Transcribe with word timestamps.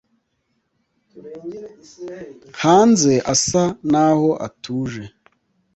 hanze 2.61 3.13
asa 3.33 3.63
naho 3.91 4.29
atuje 4.47 5.03